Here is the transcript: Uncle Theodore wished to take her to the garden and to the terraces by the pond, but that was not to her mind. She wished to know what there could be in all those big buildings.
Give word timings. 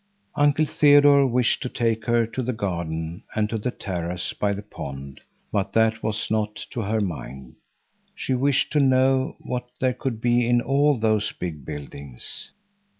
Uncle 0.33 0.65
Theodore 0.65 1.27
wished 1.27 1.61
to 1.61 1.69
take 1.69 2.05
her 2.05 2.25
to 2.25 2.41
the 2.41 2.53
garden 2.53 3.21
and 3.35 3.47
to 3.51 3.59
the 3.59 3.69
terraces 3.69 4.33
by 4.35 4.51
the 4.51 4.63
pond, 4.63 5.21
but 5.51 5.73
that 5.73 6.01
was 6.01 6.31
not 6.31 6.55
to 6.71 6.81
her 6.81 6.99
mind. 6.99 7.57
She 8.15 8.33
wished 8.33 8.73
to 8.73 8.79
know 8.79 9.35
what 9.37 9.69
there 9.79 9.93
could 9.93 10.19
be 10.19 10.43
in 10.49 10.59
all 10.59 10.97
those 10.97 11.31
big 11.31 11.65
buildings. 11.65 12.49